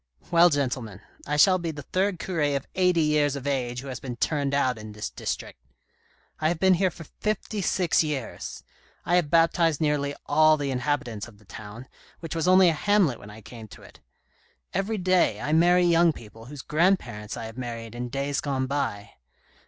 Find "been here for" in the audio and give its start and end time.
6.59-7.03